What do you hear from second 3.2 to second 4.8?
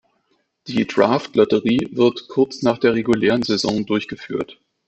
Saison durchgeführt.